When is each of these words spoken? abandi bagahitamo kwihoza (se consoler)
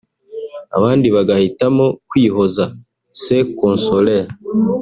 abandi 0.77 1.07
bagahitamo 1.15 1.85
kwihoza 2.09 2.63
(se 3.21 3.37
consoler) 3.59 4.25